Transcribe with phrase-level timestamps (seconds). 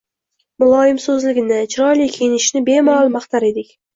[0.63, 3.73] Muloyimsoʻzligini, chiroyli kiyinishini bemalol maqtar edik.